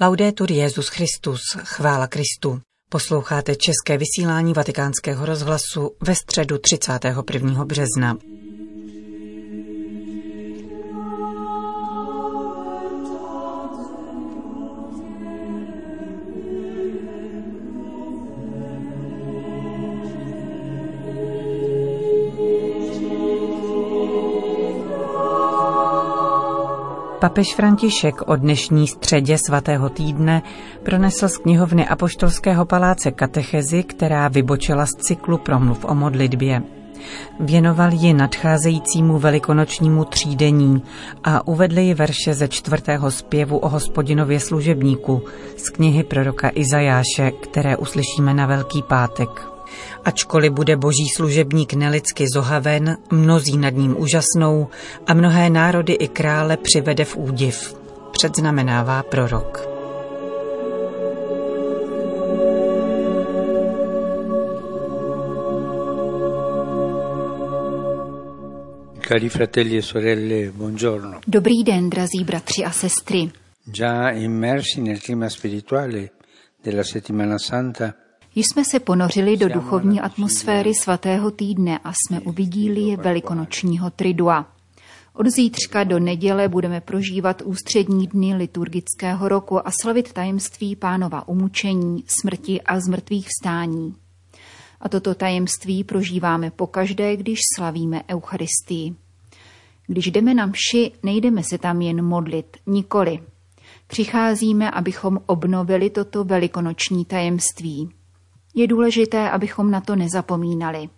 Laudetur 0.00 0.52
Jezus 0.52 0.88
Christus, 0.88 1.40
chvála 1.64 2.06
Kristu. 2.06 2.60
Posloucháte 2.90 3.54
české 3.56 3.98
vysílání 3.98 4.52
Vatikánského 4.52 5.26
rozhlasu 5.26 5.90
ve 6.00 6.14
středu 6.14 6.58
31. 6.58 7.64
března. 7.64 8.18
Papež 27.20 27.54
František 27.54 28.28
o 28.28 28.36
dnešní 28.36 28.86
středě 28.86 29.38
svatého 29.46 29.88
týdne 29.88 30.42
pronesl 30.82 31.28
z 31.28 31.38
knihovny 31.38 31.88
Apoštolského 31.88 32.64
paláce 32.64 33.10
katechezi, 33.10 33.82
která 33.82 34.28
vybočila 34.28 34.86
z 34.86 34.90
cyklu 34.90 35.38
promluv 35.38 35.84
o 35.84 35.94
modlitbě. 35.94 36.62
Věnoval 37.40 37.92
ji 37.92 38.14
nadcházejícímu 38.14 39.18
velikonočnímu 39.18 40.04
třídení 40.04 40.82
a 41.24 41.46
uvedl 41.46 41.78
ji 41.78 41.94
verše 41.94 42.34
ze 42.34 42.48
čtvrtého 42.48 43.10
zpěvu 43.10 43.58
o 43.58 43.68
hospodinově 43.68 44.40
služebníku 44.40 45.22
z 45.56 45.70
knihy 45.70 46.04
proroka 46.04 46.50
Izajáše, 46.54 47.30
které 47.30 47.76
uslyšíme 47.76 48.34
na 48.34 48.46
Velký 48.46 48.82
pátek. 48.82 49.55
Ačkoliv 50.04 50.52
bude 50.52 50.76
boží 50.76 51.08
služebník 51.16 51.72
nelidsky 51.74 52.24
zohaven, 52.34 52.96
mnozí 53.10 53.56
nad 53.56 53.74
ním 53.74 54.00
úžasnou 54.00 54.68
a 55.06 55.14
mnohé 55.14 55.50
národy 55.50 55.92
i 55.92 56.08
krále 56.08 56.56
přivede 56.56 57.04
v 57.04 57.16
údiv. 57.16 57.76
Předznamenává 58.12 59.02
prorok. 59.02 59.76
Cari 69.08 69.28
fratelli 69.28 69.76
e 69.76 69.82
sorelle, 69.82 70.50
buongiorno. 70.50 71.20
Dobrý 71.26 71.64
den, 71.64 71.90
drazí 71.90 72.24
bratři 72.24 72.64
a 72.64 72.70
sestry. 72.70 73.30
Già 73.64 74.10
immersi 74.10 74.80
nel 74.80 74.98
clima 74.98 75.28
spirituale 75.28 76.10
della 76.62 76.82
settimana 76.82 77.38
santa, 77.38 77.94
Již 78.38 78.46
jsme 78.52 78.64
se 78.64 78.80
ponořili 78.80 79.36
do 79.36 79.48
duchovní 79.48 80.00
atmosféry 80.00 80.74
svatého 80.74 81.30
týdne 81.30 81.78
a 81.84 81.92
jsme 81.92 82.20
u 82.20 82.32
vigílie 82.32 82.96
velikonočního 82.96 83.90
tridua. 83.90 84.46
Od 85.12 85.26
zítřka 85.26 85.84
do 85.84 85.98
neděle 85.98 86.48
budeme 86.48 86.80
prožívat 86.80 87.42
ústřední 87.42 88.06
dny 88.06 88.34
liturgického 88.34 89.28
roku 89.28 89.68
a 89.68 89.70
slavit 89.82 90.12
tajemství 90.12 90.76
pánova 90.76 91.28
umučení, 91.28 92.04
smrti 92.20 92.62
a 92.62 92.80
zmrtvých 92.80 93.28
vstání. 93.28 93.94
A 94.80 94.88
toto 94.88 95.14
tajemství 95.14 95.84
prožíváme 95.84 96.50
pokaždé, 96.50 97.16
když 97.16 97.38
slavíme 97.56 98.02
Eucharistii. 98.10 98.94
Když 99.86 100.06
jdeme 100.06 100.34
na 100.34 100.46
mši, 100.46 100.92
nejdeme 101.02 101.42
se 101.42 101.58
tam 101.58 101.82
jen 101.82 102.04
modlit, 102.04 102.56
nikoli. 102.66 103.18
Přicházíme, 103.86 104.70
abychom 104.70 105.20
obnovili 105.26 105.90
toto 105.90 106.24
velikonoční 106.24 107.04
tajemství. 107.04 107.95
Je 108.58 108.66
důležité, 108.66 109.30
abychom 109.30 109.70
na 109.70 109.80
to 109.80 109.96
nezapomínali. 109.96 110.88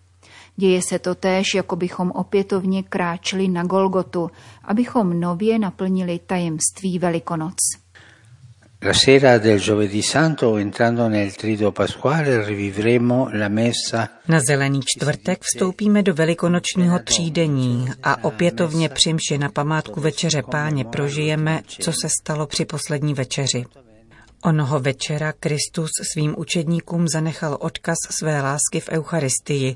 Děje 0.55 0.81
se 0.81 0.99
to 0.99 1.15
též, 1.15 1.53
jako 1.55 1.75
bychom 1.75 2.11
opětovně 2.11 2.83
kráčeli 2.83 3.47
na 3.47 3.63
Golgotu, 3.63 4.31
abychom 4.63 5.19
nově 5.19 5.59
naplnili 5.59 6.19
tajemství 6.27 6.99
Velikonoc. 6.99 7.55
La 8.85 8.93
sera 8.93 9.37
del 9.37 9.59
giovedì 9.59 10.01
santo, 10.01 10.57
entrando 10.57 11.09
nel 11.09 11.31
trido 11.31 11.71
pasquale, 11.71 12.45
rivivremo 12.45 13.27
la 13.33 13.49
messa. 13.49 14.09
Na 14.27 14.39
zelený 14.39 14.79
čtvrtek 14.85 15.39
vstoupíme 15.41 16.03
do 16.03 16.13
velikonočního 16.13 16.99
třídení 16.99 17.87
a 18.03 18.23
opětovně 18.23 18.89
při 18.89 19.13
mši 19.13 19.37
na 19.37 19.49
památku 19.49 20.01
večeře 20.01 20.43
páně 20.51 20.85
prožijeme, 20.85 21.61
co 21.67 21.91
se 21.91 22.07
stalo 22.21 22.47
při 22.47 22.65
poslední 22.65 23.13
večeři. 23.13 23.65
Onoho 24.43 24.79
večera 24.79 25.33
Kristus 25.33 25.89
svým 26.13 26.35
učedníkům 26.37 27.07
zanechal 27.07 27.57
odkaz 27.59 27.97
své 28.09 28.41
lásky 28.41 28.79
v 28.79 28.89
Eucharistii, 28.89 29.75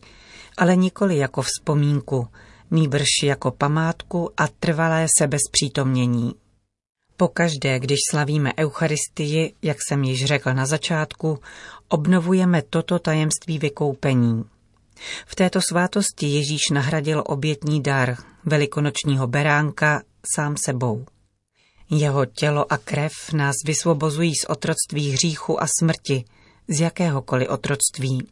ale 0.57 0.75
nikoli 0.75 1.17
jako 1.17 1.41
vzpomínku, 1.41 2.27
nýbrž 2.71 3.07
jako 3.23 3.51
památku 3.51 4.31
a 4.37 4.47
trvalé 4.47 5.07
sebezpřítomnění. 5.19 6.33
Pokaždé, 7.17 7.79
když 7.79 7.97
slavíme 8.11 8.51
Eucharistii, 8.57 9.53
jak 9.61 9.77
jsem 9.87 10.03
již 10.03 10.25
řekl 10.25 10.53
na 10.53 10.65
začátku, 10.65 11.39
obnovujeme 11.87 12.61
toto 12.61 12.99
tajemství 12.99 13.59
vykoupení. 13.59 14.43
V 15.25 15.35
této 15.35 15.59
svátosti 15.69 16.27
Ježíš 16.27 16.61
nahradil 16.71 17.23
obětní 17.25 17.81
dar, 17.81 18.15
velikonočního 18.45 19.27
beránka, 19.27 20.01
sám 20.35 20.55
sebou. 20.65 21.05
Jeho 21.89 22.25
tělo 22.25 22.73
a 22.73 22.77
krev 22.77 23.11
nás 23.33 23.55
vysvobozují 23.65 24.35
z 24.35 24.45
otroctví 24.49 25.11
hříchu 25.11 25.63
a 25.63 25.65
smrti, 25.79 26.25
z 26.67 26.81
jakéhokoliv 26.81 27.49
otroctví. 27.49 28.27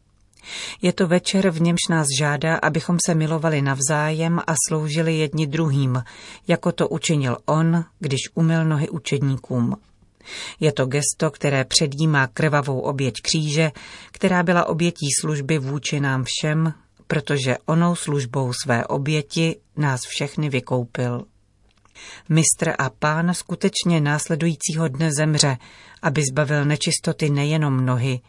Je 0.82 0.94
to 0.94 1.08
večer, 1.08 1.50
v 1.50 1.62
němž 1.62 1.80
nás 1.90 2.08
žádá, 2.20 2.56
abychom 2.56 2.98
se 3.06 3.16
milovali 3.16 3.62
navzájem 3.62 4.40
a 4.48 4.54
sloužili 4.68 5.18
jedni 5.18 5.48
druhým, 5.48 6.04
jako 6.48 6.72
to 6.72 6.90
učinil 6.90 7.38
on, 7.46 7.86
když 8.00 8.20
umyl 8.34 8.66
nohy 8.66 8.90
učedníkům. 8.90 9.76
Je 10.60 10.72
to 10.72 10.86
gesto, 10.86 11.32
které 11.32 11.66
předjímá 11.66 12.28
krvavou 12.28 12.80
oběť 12.80 13.22
kříže, 13.22 13.72
která 14.12 14.44
byla 14.44 14.66
obětí 14.66 15.08
služby 15.22 15.58
vůči 15.58 16.00
nám 16.00 16.24
všem, 16.28 16.74
protože 17.08 17.58
onou 17.66 17.96
službou 17.96 18.52
své 18.64 18.86
oběti 18.86 19.56
nás 19.78 20.02
všechny 20.08 20.50
vykoupil. 20.50 21.26
Mistr 22.30 22.74
a 22.78 22.90
pán 22.90 23.34
skutečně 23.34 24.02
následujícího 24.02 24.88
dne 24.88 25.10
zemře, 25.18 25.58
aby 26.02 26.22
zbavil 26.32 26.66
nečistoty 26.66 27.30
nejenom 27.30 27.86
nohy, 27.86 28.20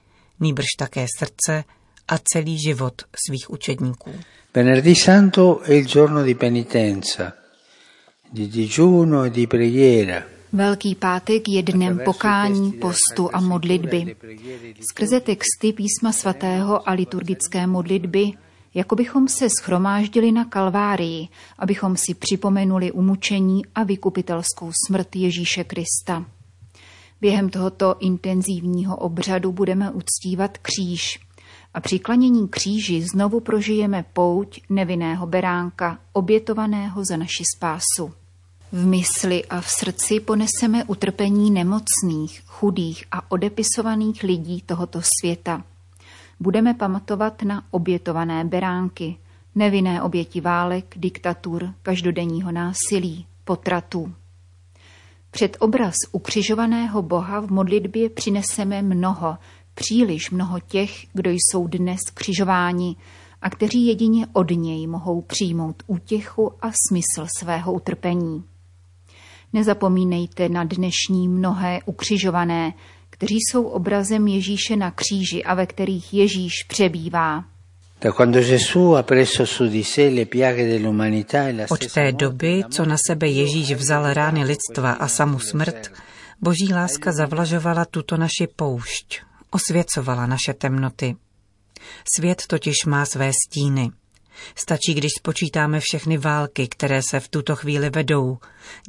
nýbrž 0.40 0.66
také 0.78 1.06
srdce 1.18 1.64
a 2.08 2.18
celý 2.18 2.58
život 2.58 3.02
svých 3.26 3.50
učedníků. 3.50 4.10
Venerdì 4.54 4.94
Santo 4.94 5.62
è 5.62 5.72
il 5.72 5.86
giorno 5.86 6.22
di 6.22 6.34
penitenza, 6.34 7.32
di 8.32 8.48
digiuno 8.48 9.24
e 9.24 9.30
di 9.30 9.46
preghiera. 9.46 10.22
Velký 10.52 10.94
pátek 10.94 11.48
je 11.48 11.62
dnem 11.62 11.98
pokání, 12.04 12.72
postu 12.72 13.30
a 13.32 13.40
modlitby. 13.40 14.16
Skrze 14.90 15.20
texty 15.20 15.72
písma 15.72 16.12
svatého 16.12 16.88
a 16.88 16.92
liturgické 16.92 17.66
modlitby 17.66 18.32
jako 18.74 18.96
bychom 18.96 19.28
se 19.28 19.48
schromáždili 19.60 20.32
na 20.32 20.44
Kalvárii, 20.44 21.28
abychom 21.58 21.96
si 21.96 22.14
připomenuli 22.14 22.92
umučení 22.92 23.62
a 23.74 23.82
vykupitelskou 23.82 24.70
smrt 24.86 25.16
Ježíše 25.16 25.64
Krista. 25.64 26.24
Během 27.20 27.48
tohoto 27.48 27.96
intenzivního 28.00 28.96
obřadu 28.96 29.52
budeme 29.52 29.90
uctívat 29.90 30.58
kříž 30.58 31.20
a 31.74 31.80
při 31.80 31.98
klanění 31.98 32.48
kříži 32.48 33.02
znovu 33.02 33.40
prožijeme 33.40 34.04
pouť 34.12 34.60
nevinného 34.68 35.26
beránka, 35.26 35.98
obětovaného 36.12 37.04
za 37.04 37.16
naši 37.16 37.44
spásu. 37.56 38.12
V 38.72 38.86
mysli 38.86 39.44
a 39.44 39.60
v 39.60 39.68
srdci 39.70 40.20
poneseme 40.20 40.84
utrpení 40.84 41.50
nemocných, 41.50 42.42
chudých 42.46 43.04
a 43.10 43.30
odepisovaných 43.30 44.22
lidí 44.22 44.62
tohoto 44.66 45.00
světa– 45.20 45.64
budeme 46.42 46.74
pamatovat 46.74 47.42
na 47.42 47.64
obětované 47.70 48.44
beránky, 48.44 49.16
nevinné 49.54 50.02
oběti 50.02 50.40
válek, 50.40 50.94
diktatur, 50.96 51.74
každodenního 51.82 52.52
násilí, 52.52 53.26
potratů. 53.44 54.14
Před 55.30 55.56
obraz 55.60 55.94
ukřižovaného 56.12 57.02
Boha 57.02 57.40
v 57.40 57.50
modlitbě 57.50 58.10
přineseme 58.10 58.82
mnoho, 58.82 59.38
příliš 59.74 60.30
mnoho 60.30 60.60
těch, 60.60 61.06
kdo 61.12 61.30
jsou 61.30 61.66
dnes 61.66 62.00
křižováni 62.14 62.96
a 63.42 63.50
kteří 63.50 63.86
jedině 63.86 64.26
od 64.32 64.50
něj 64.50 64.86
mohou 64.86 65.20
přijmout 65.20 65.82
útěchu 65.86 66.52
a 66.62 66.70
smysl 66.88 67.26
svého 67.38 67.72
utrpení. 67.72 68.44
Nezapomínejte 69.52 70.48
na 70.48 70.64
dnešní 70.64 71.28
mnohé 71.28 71.80
ukřižované, 71.84 72.72
kteří 73.22 73.38
jsou 73.40 73.64
obrazem 73.64 74.28
Ježíše 74.28 74.76
na 74.76 74.90
kříži 74.90 75.44
a 75.44 75.54
ve 75.54 75.66
kterých 75.66 76.14
Ježíš 76.14 76.52
přebývá. 76.68 77.44
Od 81.70 81.92
té 81.92 82.12
doby, 82.12 82.62
co 82.70 82.84
na 82.84 82.96
sebe 83.06 83.28
Ježíš 83.28 83.72
vzal 83.72 84.12
rány 84.12 84.44
lidstva 84.44 84.92
a 84.92 85.08
samu 85.08 85.38
smrt, 85.38 85.92
boží 86.40 86.72
láska 86.74 87.12
zavlažovala 87.12 87.84
tuto 87.84 88.16
naši 88.16 88.46
poušť, 88.56 89.20
osvěcovala 89.50 90.26
naše 90.26 90.52
temnoty. 90.58 91.16
Svět 92.16 92.42
totiž 92.46 92.74
má 92.86 93.06
své 93.06 93.30
stíny. 93.46 93.90
Stačí, 94.54 94.94
když 94.94 95.10
spočítáme 95.18 95.80
všechny 95.80 96.18
války, 96.18 96.68
které 96.68 97.00
se 97.10 97.20
v 97.20 97.28
tuto 97.28 97.56
chvíli 97.56 97.90
vedou, 97.90 98.38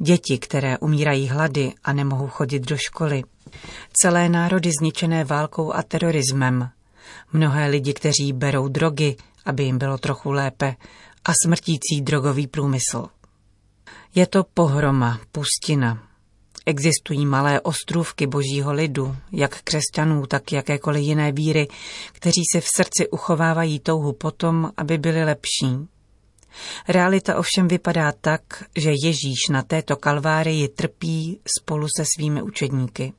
děti, 0.02 0.38
které 0.38 0.78
umírají 0.78 1.28
hlady 1.28 1.72
a 1.84 1.92
nemohou 1.92 2.28
chodit 2.28 2.60
do 2.60 2.76
školy, 2.76 3.22
Celé 3.92 4.28
národy 4.28 4.70
zničené 4.80 5.24
válkou 5.24 5.72
a 5.72 5.82
terorismem. 5.82 6.70
Mnohé 7.32 7.68
lidi, 7.68 7.94
kteří 7.94 8.32
berou 8.32 8.68
drogy, 8.68 9.16
aby 9.44 9.64
jim 9.64 9.78
bylo 9.78 9.98
trochu 9.98 10.32
lépe, 10.32 10.76
a 11.24 11.32
smrtící 11.44 12.00
drogový 12.02 12.46
průmysl. 12.46 13.06
Je 14.14 14.26
to 14.26 14.44
pohroma, 14.54 15.20
pustina. 15.32 16.13
Existují 16.66 17.26
malé 17.26 17.60
ostrůvky 17.60 18.26
božího 18.26 18.72
lidu, 18.72 19.16
jak 19.32 19.62
křesťanů, 19.62 20.26
tak 20.26 20.52
jakékoliv 20.52 21.02
jiné 21.02 21.32
víry, 21.32 21.68
kteří 22.12 22.42
si 22.52 22.60
v 22.60 22.66
srdci 22.76 23.08
uchovávají 23.08 23.80
touhu 23.80 24.12
potom, 24.12 24.70
aby 24.76 24.98
byli 24.98 25.24
lepší. 25.24 25.88
Realita 26.88 27.38
ovšem 27.38 27.68
vypadá 27.68 28.12
tak, 28.12 28.42
že 28.76 28.90
Ježíš 28.90 29.48
na 29.50 29.62
této 29.62 29.96
kalvárii 29.96 30.68
trpí 30.68 31.40
spolu 31.58 31.86
se 31.96 32.04
svými 32.16 32.42
učedníky. 32.42 33.12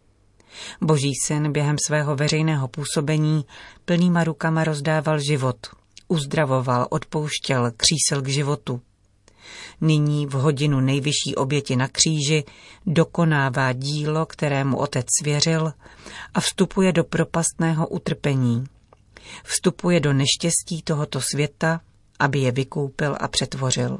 Boží 0.82 1.12
syn 1.24 1.52
během 1.52 1.76
svého 1.86 2.16
veřejného 2.16 2.68
působení 2.68 3.46
plnýma 3.86 4.24
rukama 4.24 4.64
rozdával 4.64 5.20
život, 5.20 5.58
uzdravoval, 6.08 6.88
odpouštěl, 6.90 7.72
křísel 7.78 8.22
k 8.22 8.28
životu. 8.28 8.82
Nyní 9.82 10.28
v 10.28 10.32
hodinu 10.32 10.80
nejvyšší 10.80 11.36
oběti 11.36 11.76
na 11.76 11.88
kříži 11.88 12.44
dokonává 12.86 13.74
dílo, 13.74 14.26
kterému 14.26 14.78
otec 14.78 15.06
svěřil 15.22 15.74
a 16.34 16.40
vstupuje 16.40 16.92
do 16.92 17.04
propastného 17.04 17.88
utrpení. 17.88 18.64
Vstupuje 19.44 20.00
do 20.00 20.14
neštěstí 20.14 20.82
tohoto 20.84 21.22
světa, 21.22 21.82
aby 22.20 22.40
je 22.40 22.52
vykoupil 22.52 23.18
a 23.20 23.28
přetvořil. 23.28 24.00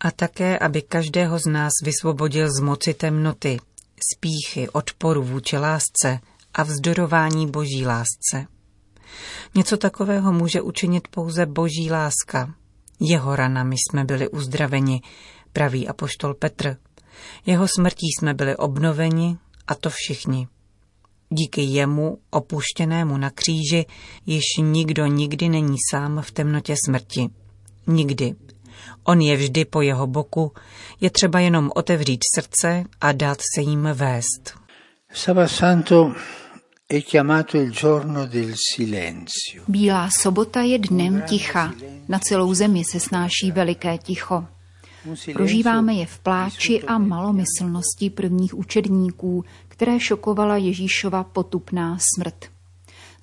A 0.00 0.10
také, 0.10 0.58
aby 0.58 0.82
každého 0.82 1.38
z 1.38 1.46
nás 1.46 1.72
vysvobodil 1.84 2.48
z 2.50 2.60
moci 2.60 2.94
temnoty, 2.94 3.58
spíchy, 4.14 4.68
odporu 4.68 5.22
vůči 5.22 5.58
lásce 5.58 6.20
a 6.54 6.62
vzdorování 6.62 7.50
boží 7.50 7.86
lásce. 7.86 8.46
Něco 9.54 9.76
takového 9.76 10.32
může 10.32 10.60
učinit 10.60 11.08
pouze 11.08 11.46
boží 11.46 11.90
láska. 11.90 12.54
Jeho 13.00 13.36
ranami 13.36 13.76
jsme 13.78 14.04
byli 14.04 14.28
uzdraveni, 14.28 15.00
praví 15.52 15.88
apoštol 15.88 16.34
Petr. 16.34 16.76
Jeho 17.46 17.68
smrtí 17.68 18.06
jsme 18.18 18.34
byli 18.34 18.56
obnoveni, 18.56 19.36
a 19.66 19.74
to 19.74 19.90
všichni. 19.90 20.48
Díky 21.30 21.62
jemu, 21.62 22.18
opuštěnému 22.30 23.16
na 23.16 23.30
kříži, 23.30 23.86
již 24.26 24.44
nikdo 24.60 25.06
nikdy 25.06 25.48
není 25.48 25.76
sám 25.90 26.22
v 26.22 26.30
temnotě 26.30 26.74
smrti. 26.86 27.28
Nikdy. 27.86 28.34
On 29.04 29.20
je 29.20 29.36
vždy 29.36 29.64
po 29.64 29.82
jeho 29.82 30.06
boku, 30.06 30.52
je 31.00 31.10
třeba 31.10 31.40
jenom 31.40 31.70
otevřít 31.74 32.20
srdce 32.34 32.84
a 33.00 33.12
dát 33.12 33.38
se 33.54 33.60
jim 33.60 33.88
vést. 33.94 34.54
Santo 35.46 36.14
è 36.90 37.02
chiamato 37.02 37.58
il 37.58 37.70
giorno 37.70 38.24
del 38.24 38.54
silenzio. 38.56 39.62
Bílá 39.66 40.08
sobota 40.08 40.62
je 40.62 40.78
dnem 40.78 41.22
ticha. 41.26 41.74
Na 42.08 42.18
celou 42.18 42.54
zemi 42.54 42.84
se 42.84 43.00
snáší 43.00 43.52
veliké 43.52 43.98
ticho. 43.98 44.46
Prožíváme 45.32 45.94
je 45.94 46.06
v 46.06 46.18
pláči 46.18 46.82
a 46.82 46.98
malomyslnosti 46.98 48.10
prvních 48.10 48.54
učedníků, 48.54 49.44
které 49.68 50.00
šokovala 50.00 50.56
Ježíšova 50.56 51.24
potupná 51.24 51.98
smrt. 52.16 52.44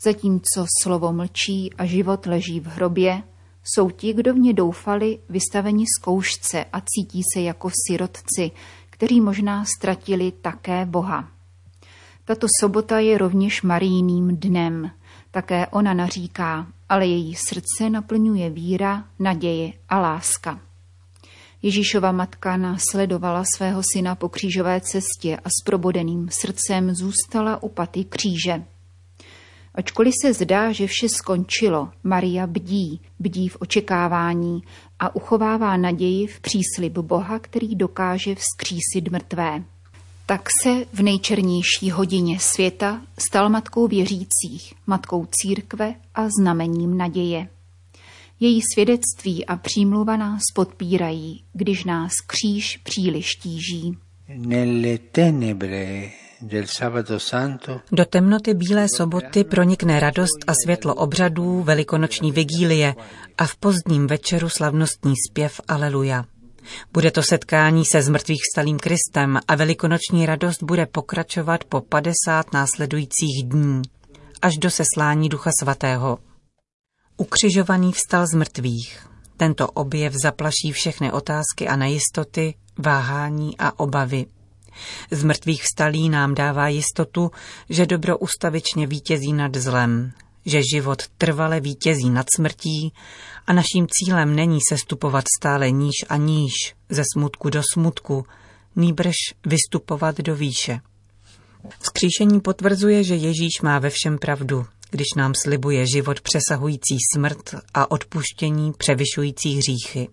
Zatímco 0.02 0.66
slovo 0.82 1.14
mlčí 1.14 1.74
a 1.78 1.86
život 1.86 2.26
leží 2.26 2.60
v 2.60 2.66
hrobě, 2.66 3.24
jsou 3.64 3.90
ti, 3.90 4.14
kdo 4.14 4.34
v 4.34 4.38
ně 4.38 4.54
doufali, 4.54 5.20
vystaveni 5.30 5.86
zkoušce 6.00 6.66
a 6.74 6.82
cítí 6.82 7.22
se 7.34 7.42
jako 7.42 7.72
sirotci, 7.88 8.52
kteří 8.90 9.22
možná 9.22 9.66
ztratili 9.66 10.32
také 10.42 10.86
Boha. 10.86 11.35
Tato 12.25 12.48
sobota 12.62 13.00
je 13.00 13.18
rovněž 13.18 13.62
marijným 13.62 14.38
dnem. 14.38 14.92
Také 15.31 15.68
ona 15.68 15.94
naříká, 15.94 16.68
ale 16.89 17.07
její 17.07 17.36
srdce 17.36 17.89
naplňuje 17.89 18.50
víra, 18.50 19.06
naděje 19.19 19.74
a 19.89 20.00
láska. 20.00 20.60
Ježíšova 21.62 22.12
matka 22.12 22.57
následovala 22.57 23.44
svého 23.56 23.81
syna 23.94 24.16
po 24.16 24.30
křížové 24.30 24.81
cestě 24.81 25.38
a 25.44 25.50
s 25.50 25.63
probodeným 25.66 26.30
srdcem 26.30 26.95
zůstala 26.95 27.63
u 27.63 27.69
paty 27.69 28.04
kříže. 28.04 28.63
Ačkoliv 29.75 30.13
se 30.21 30.33
zdá, 30.33 30.71
že 30.71 30.88
vše 30.88 31.10
skončilo, 31.10 31.89
Maria 32.04 32.48
bdí, 32.48 33.01
bdí 33.19 33.50
v 33.50 33.57
očekávání 33.60 34.63
a 35.00 35.16
uchovává 35.16 35.78
naději 35.78 36.28
v 36.28 36.39
příslib 36.39 36.94
Boha, 36.94 37.39
který 37.39 37.75
dokáže 37.75 38.36
vzkřísit 38.36 39.12
mrtvé. 39.12 39.63
Tak 40.27 40.42
se 40.63 40.86
v 40.94 41.01
nejčernější 41.01 41.92
hodině 41.92 42.39
světa 42.39 43.01
stal 43.18 43.50
matkou 43.50 43.88
věřících, 43.88 44.74
matkou 44.88 45.27
církve 45.31 45.95
a 46.16 46.27
znamením 46.39 46.98
naděje. 46.98 47.48
Její 48.39 48.62
svědectví 48.74 49.45
a 49.45 49.56
přímluva 49.56 50.18
nás 50.18 50.42
podpírají, 50.54 51.44
když 51.54 51.83
nás 51.83 52.12
kříž 52.27 52.77
příliš 52.77 53.27
tíží. 53.36 53.98
Do 57.92 58.06
temnoty 58.06 58.54
Bílé 58.54 58.88
soboty 58.98 59.44
pronikne 59.44 60.00
radost 60.00 60.39
a 60.48 60.54
světlo 60.63 60.95
obřadů 60.95 61.63
velikonoční 61.63 62.31
vigílie 62.31 62.95
a 63.38 63.45
v 63.45 63.56
pozdním 63.56 64.07
večeru 64.07 64.50
slavnostní 64.50 65.13
zpěv 65.30 65.62
Aleluja. 65.68 66.25
Bude 66.94 67.12
to 67.12 67.24
setkání 67.24 67.86
se 67.86 68.02
zmrtvých 68.02 68.42
stalým 68.54 68.80
Kristem 68.80 69.40
a 69.48 69.56
velikonoční 69.56 70.26
radost 70.26 70.64
bude 70.64 70.86
pokračovat 70.86 71.64
po 71.64 71.82
50 71.82 72.54
následujících 72.54 73.44
dní, 73.46 73.82
až 74.42 74.58
do 74.58 74.70
seslání 74.70 75.30
Ducha 75.30 75.52
Svatého. 75.60 76.18
Ukřižovaný 77.18 77.92
vstal 77.92 78.28
z 78.28 78.34
mrtvých. 78.34 79.08
Tento 79.38 79.68
objev 79.68 80.14
zaplaší 80.24 80.72
všechny 80.72 81.12
otázky 81.12 81.68
a 81.68 81.76
nejistoty, 81.76 82.54
váhání 82.78 83.58
a 83.58 83.80
obavy. 83.80 84.26
Z 85.12 85.24
mrtvých 85.24 85.64
vstalí 85.64 86.10
nám 86.10 86.36
dává 86.36 86.68
jistotu, 86.68 87.32
že 87.70 87.86
dobro 87.86 88.18
ustavičně 88.18 88.88
vítězí 88.88 89.34
nad 89.34 89.56
zlem, 89.56 90.12
že 90.45 90.62
život 90.74 91.03
trvale 91.18 91.59
vítězí 91.59 92.09
nad 92.09 92.25
smrtí 92.36 92.94
a 93.47 93.53
naším 93.53 93.88
cílem 93.89 94.36
není 94.36 94.59
sestupovat 94.69 95.24
stále 95.39 95.71
níž 95.71 96.06
a 96.09 96.18
níž, 96.18 96.53
ze 96.89 97.03
smutku 97.13 97.50
do 97.50 97.62
smutku, 97.74 98.25
nýbrž 98.75 99.15
vystupovat 99.45 100.18
do 100.18 100.36
výše. 100.36 100.80
Skříšení 101.81 102.42
potvrzuje, 102.42 103.03
že 103.03 103.15
Ježíš 103.15 103.62
má 103.63 103.80
ve 103.80 103.89
všem 103.89 104.18
pravdu, 104.18 104.66
když 104.92 105.07
nám 105.18 105.33
slibuje 105.44 105.85
život 105.87 106.21
přesahující 106.21 106.97
smrt 107.14 107.56
a 107.73 107.92
odpuštění 107.92 108.73
převyšující 108.78 109.57
hříchy. 109.57 110.07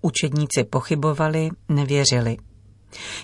Učedníci 0.00 0.64
pochybovali, 0.70 1.48
nevěřili. 1.68 2.36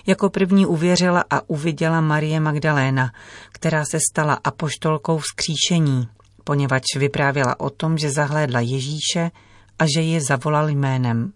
Jako 0.07 0.29
první 0.29 0.65
uvěřila 0.65 1.23
a 1.29 1.49
uviděla 1.49 2.01
Marie 2.01 2.39
Magdaléna, 2.39 3.11
která 3.51 3.85
se 3.85 3.99
stala 4.11 4.39
apoštolkou 4.43 5.17
vzkříšení, 5.17 6.07
poněvadž 6.43 6.95
vyprávěla 6.95 7.59
o 7.59 7.69
tom, 7.69 7.97
že 7.97 8.11
zahlédla 8.11 8.59
Ježíše 8.59 9.31
a 9.79 9.85
že 9.95 10.01
je 10.01 10.21
zavolal 10.21 10.69
jménem. 10.69 11.33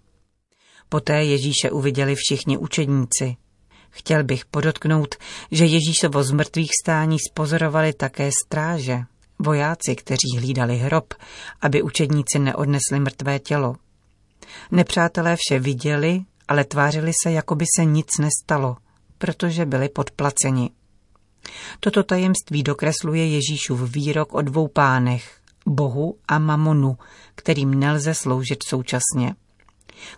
Poté 0.90 1.24
Ježíše 1.24 1.72
uviděli 1.72 2.16
všichni 2.16 2.58
učedníci. 2.58 3.36
Chtěl 3.90 4.24
bych 4.24 4.46
podotknout, 4.46 5.16
že 5.52 5.66
Ježíšovo 5.66 6.24
z 6.24 6.32
mrtvých 6.32 6.72
stání 6.84 7.18
spozorovali 7.20 7.94
také 7.94 8.30
stráže, 8.46 9.00
vojáci, 9.40 9.96
kteří 9.96 10.38
hlídali 10.38 10.78
hrob, 10.78 11.14
aby 11.62 11.82
učedníci 11.82 12.40
neodnesli 12.40 13.00
mrtvé 13.00 13.40
tělo. 13.40 13.76
Nepřátelé 14.72 15.36
vše 15.36 15.60
viděli 15.60 16.22
ale 16.48 16.64
tvářili 16.64 17.12
se, 17.24 17.32
jako 17.32 17.56
by 17.56 17.66
se 17.78 17.86
nic 17.86 18.08
nestalo, 18.20 18.78
protože 19.18 19.66
byli 19.66 19.90
podplaceni. 19.90 20.70
Toto 21.80 22.04
tajemství 22.04 22.64
dokresluje 22.64 23.28
Ježíšův 23.28 23.92
výrok 23.92 24.34
o 24.34 24.42
dvou 24.42 24.68
pánech, 24.68 25.40
Bohu 25.66 26.18
a 26.28 26.40
mamonu, 26.40 26.98
kterým 27.36 27.80
nelze 27.80 28.14
sloužit 28.14 28.64
současně. 28.64 29.36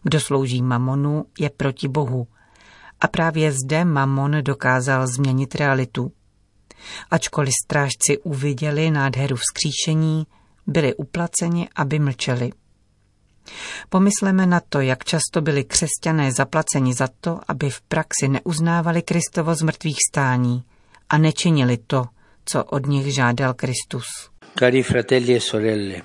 Kdo 0.03 0.19
slouží 0.19 0.61
mamonu, 0.61 1.25
je 1.39 1.49
proti 1.49 1.87
Bohu. 1.87 2.27
A 2.99 3.07
právě 3.07 3.51
zde 3.51 3.85
mamon 3.85 4.31
dokázal 4.41 5.07
změnit 5.07 5.55
realitu. 5.55 6.11
Ačkoliv 7.11 7.53
strážci 7.65 8.17
uviděli 8.17 8.91
nádheru 8.91 9.35
vzkříšení, 9.35 10.27
byli 10.67 10.95
uplaceni, 10.95 11.69
aby 11.75 11.99
mlčeli. 11.99 12.51
Pomysleme 13.89 14.45
na 14.45 14.59
to, 14.59 14.81
jak 14.81 15.03
často 15.03 15.41
byli 15.41 15.63
křesťané 15.63 16.31
zaplaceni 16.31 16.93
za 16.93 17.07
to, 17.21 17.39
aby 17.47 17.69
v 17.69 17.81
praxi 17.81 18.27
neuznávali 18.27 19.01
Kristovo 19.01 19.55
z 19.55 19.61
mrtvých 19.61 19.97
stání 20.11 20.63
a 21.09 21.17
nečinili 21.17 21.77
to, 21.87 22.05
co 22.45 22.63
od 22.63 22.85
nich 22.85 23.13
žádal 23.13 23.53
Kristus. 23.53 24.05
Cari 24.59 24.83
fratelli 24.83 25.35
e 25.35 25.39
sorelle, 25.39 26.01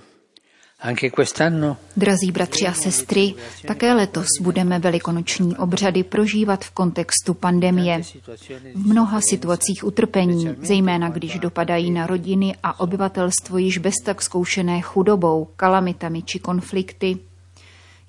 Drazí 1.97 2.33
bratři 2.33 2.67
a 2.67 2.73
sestry, 2.73 3.35
také 3.67 3.95
letos 3.95 4.27
budeme 4.41 4.79
velikonoční 4.79 5.57
obřady 5.57 6.03
prožívat 6.03 6.65
v 6.65 6.71
kontextu 6.71 7.35
pandemie. 7.35 8.03
V 8.75 8.87
mnoha 8.87 9.21
situacích 9.31 9.85
utrpení, 9.85 10.57
zejména 10.63 11.09
když 11.09 11.39
dopadají 11.39 11.91
na 11.91 12.07
rodiny 12.07 12.57
a 12.63 12.81
obyvatelstvo 12.81 13.59
již 13.59 13.79
bez 13.79 13.95
tak 14.05 14.23
zkoušené 14.23 14.81
chudobou, 14.81 15.49
kalamitami 15.57 16.23
či 16.23 16.39
konflikty, 16.39 17.19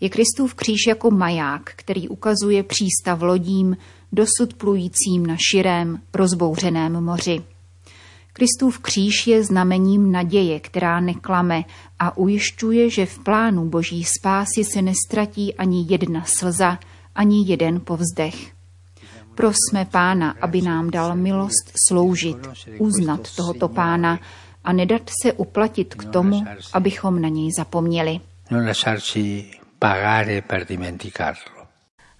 je 0.04 0.10
Kristův 0.10 0.54
kříž 0.54 0.88
jako 0.88 1.12
maják, 1.12 1.74
který 1.76 2.10
ukazuje 2.10 2.64
přístav 2.64 3.22
lodím, 3.22 3.78
dosud 4.12 4.54
plujícím 4.58 5.26
na 5.26 5.36
širém, 5.52 6.00
rozbouřeném 6.14 7.04
moři. 7.04 7.42
Kristův 8.34 8.80
kříž 8.80 9.28
je 9.28 9.44
znamením 9.44 10.12
naděje, 10.12 10.60
která 10.60 11.00
neklame 11.00 11.64
a 12.00 12.18
ujišťuje, 12.18 12.90
že 12.90 13.06
v 13.06 13.20
plánu 13.20 13.70
boží 13.70 14.04
spásy 14.04 14.64
se 14.64 14.82
nestratí 14.82 15.56
ani 15.56 15.86
jedna 15.90 16.24
slza, 16.26 16.80
ani 17.16 17.46
jeden 17.48 17.80
povzdech. 17.80 18.52
Prosme 19.36 19.86
pána, 19.92 20.36
aby 20.42 20.62
nám 20.62 20.90
dal 20.90 21.16
milost 21.16 21.72
sloužit, 21.88 22.38
uznat 22.78 23.36
tohoto 23.36 23.68
pána 23.68 24.20
a 24.64 24.74
nedat 24.74 25.10
se 25.22 25.34
uplatit 25.34 25.96
k 25.96 26.06
tomu, 26.06 26.44
abychom 26.74 27.22
na 27.22 27.30
něj 27.30 27.52
zapomněli. 27.58 28.20
Pagare 29.84 30.42
per 30.42 30.66
dimenticarlo. 30.66 31.68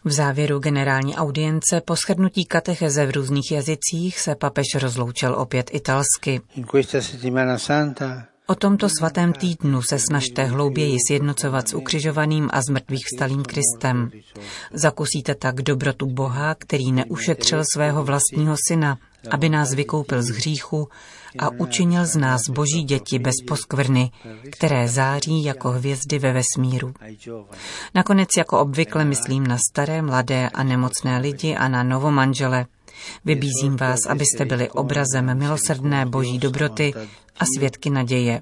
V 0.04 0.12
závěru 0.12 0.60
generální 0.60 1.16
audience 1.16 1.82
po 1.82 1.96
shrnutí 1.96 2.46
katecheze 2.46 3.06
v 3.06 3.12
různých 3.12 3.52
jazycích 3.52 4.20
se 4.20 4.36
papež 4.36 4.66
rozloučil 4.82 5.36
opět 5.36 5.70
italsky. 5.74 6.42
O 8.48 8.56
tomto 8.56 8.90
svatém 8.90 9.34
týdnu 9.34 9.82
se 9.82 10.00
snažte 10.00 10.44
hlouběji 10.44 10.98
sjednocovat 11.08 11.68
s 11.68 11.74
ukřižovaným 11.74 12.50
a 12.54 12.62
zmrtvých 12.62 13.06
vstalým 13.14 13.44
Kristem. 13.44 14.12
Zakusíte 14.74 15.36
tak 15.36 15.62
dobrotu 15.62 16.06
Boha, 16.06 16.56
který 16.56 16.92
neušetřil 16.92 17.64
svého 17.74 18.04
vlastního 18.04 18.56
syna, 18.68 18.98
aby 19.32 19.50
nás 19.50 19.74
vykoupil 19.74 20.24
z 20.24 20.30
hříchu 20.30 20.88
a 21.40 21.50
učinil 21.50 22.06
z 22.06 22.16
nás 22.16 22.42
boží 22.50 22.84
děti 22.84 23.20
bez 23.20 23.36
poskvrny, 23.48 24.12
které 24.52 24.88
září 24.88 25.44
jako 25.44 25.70
hvězdy 25.70 26.20
ve 26.20 26.34
vesmíru. 26.34 26.94
Nakonec 27.96 28.30
jako 28.38 28.60
obvykle 28.60 29.06
myslím 29.06 29.48
na 29.48 29.58
staré, 29.72 30.02
mladé 30.02 30.50
a 30.50 30.64
nemocné 30.64 31.18
lidi 31.18 31.56
a 31.56 31.68
na 31.68 31.84
novomanžele. 31.84 32.66
Vybízím 33.26 33.78
vás, 33.78 34.00
abyste 34.10 34.46
byli 34.46 34.70
obrazem 34.70 35.38
milosrdné 35.38 36.06
boží 36.06 36.40
dobroty 36.40 36.94
a 37.40 37.46
svědky 37.58 37.90
naděje. 37.90 38.42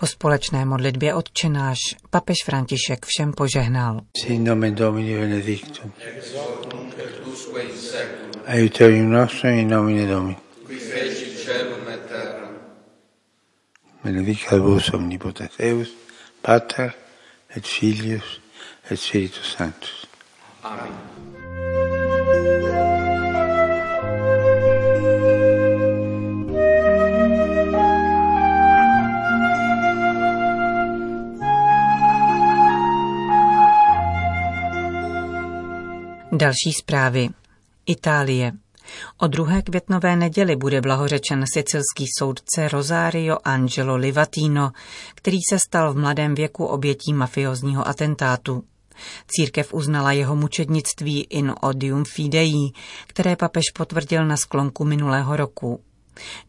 Po 0.00 0.06
společné 0.06 0.64
modlitbě 0.64 1.14
odčenáš 1.14 1.78
papež 2.10 2.36
František 2.44 3.06
všem 3.06 3.32
požehnal. 3.32 4.00
Sin 4.16 4.44
nomen 4.44 4.74
Domini 4.74 5.18
benedictum. 5.18 5.92
Aiuterium 8.46 9.10
nostrum 9.10 9.52
in 9.52 9.68
nomine 9.68 10.06
Domini. 10.06 10.36
Benedicat 14.04 14.58
vos 14.58 14.90
omnipotens 14.90 15.50
Deus, 15.58 15.88
Pater 16.42 16.92
et 17.56 17.66
Filius 17.66 18.40
et 18.90 19.00
Spiritus 19.00 19.56
Sanctus. 19.56 20.06
Amen. 20.62 21.29
Další 36.32 36.72
zprávy. 36.72 37.28
Itálie. 37.86 38.52
O 39.18 39.26
druhé 39.26 39.62
květnové 39.62 40.16
neděli 40.16 40.56
bude 40.56 40.80
blahořečen 40.80 41.44
sicilský 41.54 42.06
soudce 42.18 42.68
Rosario 42.68 43.36
Angelo 43.44 43.96
Livatino, 43.96 44.70
který 45.14 45.38
se 45.50 45.58
stal 45.58 45.92
v 45.92 45.96
mladém 45.96 46.34
věku 46.34 46.66
obětí 46.66 47.12
mafiozního 47.12 47.88
atentátu. 47.88 48.64
Církev 49.26 49.74
uznala 49.74 50.12
jeho 50.12 50.36
mučednictví 50.36 51.22
in 51.22 51.54
odium 51.60 52.04
fidei, 52.04 52.72
které 53.06 53.36
papež 53.36 53.64
potvrdil 53.74 54.26
na 54.26 54.36
sklonku 54.36 54.84
minulého 54.84 55.36
roku. 55.36 55.80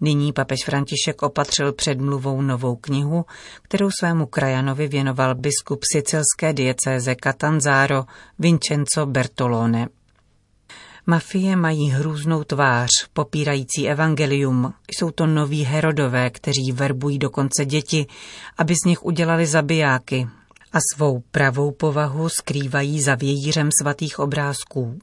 Nyní 0.02 0.34
papež 0.34 0.60
František 0.66 1.22
opatřil 1.22 1.74
předmluvou 1.74 2.42
novou 2.42 2.76
knihu, 2.76 3.26
kterou 3.62 3.90
svému 4.00 4.26
krajanovi 4.26 4.88
věnoval 4.88 5.36
biskup 5.36 5.80
sicilské 5.94 6.54
diecéze 6.54 7.16
Catanzaro 7.24 8.04
Vincenzo 8.40 9.06
Bertolone. 9.06 9.88
Mafie 11.06 11.56
mají 11.56 11.90
hrůznou 11.90 12.44
tvář, 12.44 12.90
popírající 13.14 13.90
evangelium. 13.90 14.74
Jsou 14.92 15.12
to 15.12 15.28
noví 15.28 15.64
herodové, 15.64 16.30
kteří 16.30 16.72
verbují 16.72 17.20
dokonce 17.20 17.66
děti, 17.66 18.08
aby 18.58 18.76
z 18.76 18.86
nich 18.86 19.06
udělali 19.06 19.46
zabijáky 19.46 20.28
a 20.74 20.78
svou 20.94 21.24
pravou 21.32 21.72
povahu 21.72 22.30
skrývají 22.30 23.02
za 23.02 23.16
vějířem 23.16 23.70
svatých 23.82 24.20
obrázků. 24.20 25.00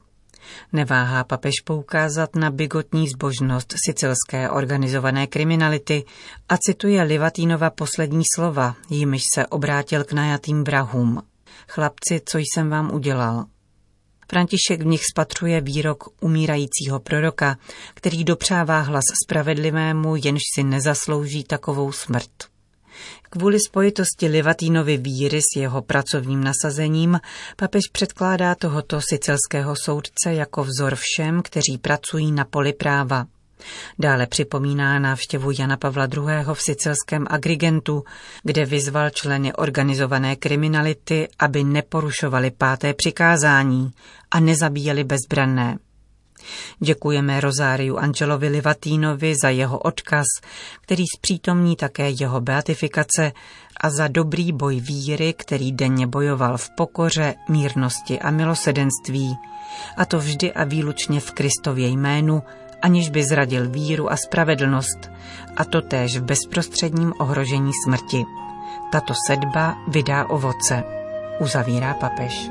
Neváhá 0.72 1.24
papež 1.24 1.54
poukázat 1.64 2.36
na 2.36 2.50
bigotní 2.50 3.08
zbožnost 3.08 3.74
sicilské 3.86 4.50
organizované 4.50 5.26
kriminality 5.26 6.04
a 6.48 6.56
cituje 6.56 7.02
Livatínova 7.02 7.70
poslední 7.70 8.22
slova, 8.34 8.76
jimiž 8.90 9.22
se 9.34 9.46
obrátil 9.46 10.04
k 10.04 10.12
najatým 10.12 10.64
vrahům. 10.64 11.22
Chlapci, 11.68 12.20
co 12.24 12.38
jsem 12.38 12.70
vám 12.70 12.94
udělal? 12.94 13.44
František 14.30 14.82
v 14.82 14.86
nich 14.86 15.00
spatřuje 15.12 15.60
výrok 15.60 16.04
umírajícího 16.20 17.00
proroka, 17.00 17.58
který 17.94 18.24
dopřává 18.24 18.80
hlas 18.80 19.04
spravedlivému, 19.24 20.16
jenž 20.16 20.42
si 20.54 20.62
nezaslouží 20.62 21.44
takovou 21.44 21.92
smrt. 21.92 22.57
Kvůli 23.30 23.58
spojitosti 23.60 24.26
Livatínovy 24.26 24.96
víry 24.96 25.40
s 25.42 25.56
jeho 25.56 25.82
pracovním 25.82 26.44
nasazením 26.44 27.20
papež 27.56 27.82
předkládá 27.92 28.54
tohoto 28.54 29.00
sicilského 29.00 29.74
soudce 29.84 30.34
jako 30.34 30.64
vzor 30.64 30.94
všem, 30.96 31.42
kteří 31.42 31.78
pracují 31.80 32.32
na 32.32 32.44
poli 32.44 32.72
práva. 32.72 33.26
Dále 33.98 34.26
připomíná 34.26 34.98
návštěvu 34.98 35.50
Jana 35.58 35.76
Pavla 35.76 36.08
II. 36.16 36.44
v 36.54 36.62
sicilském 36.62 37.26
Agrigentu, 37.30 38.04
kde 38.42 38.64
vyzval 38.64 39.10
členy 39.10 39.52
organizované 39.52 40.36
kriminality, 40.36 41.28
aby 41.38 41.64
neporušovali 41.64 42.50
páté 42.50 42.94
přikázání 42.94 43.90
a 44.30 44.40
nezabíjeli 44.40 45.04
bezbranné. 45.04 45.78
Děkujeme 46.80 47.40
Rozáriu 47.40 47.96
Angelovi 47.96 48.48
Livatínovi 48.48 49.34
za 49.42 49.48
jeho 49.48 49.78
odkaz, 49.78 50.26
který 50.80 51.04
zpřítomní 51.16 51.76
také 51.76 52.10
jeho 52.10 52.40
beatifikace 52.40 53.32
a 53.80 53.90
za 53.90 54.08
dobrý 54.08 54.52
boj 54.52 54.80
víry, 54.80 55.34
který 55.38 55.72
denně 55.72 56.06
bojoval 56.06 56.56
v 56.56 56.70
pokoře, 56.76 57.34
mírnosti 57.48 58.18
a 58.18 58.30
milosedenství, 58.30 59.36
a 59.96 60.04
to 60.04 60.18
vždy 60.18 60.52
a 60.52 60.64
výlučně 60.64 61.20
v 61.20 61.32
Kristově 61.32 61.88
jménu, 61.88 62.42
aniž 62.82 63.10
by 63.10 63.24
zradil 63.24 63.70
víru 63.70 64.12
a 64.12 64.16
spravedlnost, 64.16 65.10
a 65.56 65.64
to 65.64 65.80
též 65.80 66.18
v 66.18 66.22
bezprostředním 66.22 67.12
ohrožení 67.18 67.72
smrti. 67.84 68.24
Tato 68.92 69.14
sedba 69.26 69.76
vydá 69.88 70.26
ovoce, 70.26 70.84
uzavírá 71.40 71.94
papež. 71.94 72.50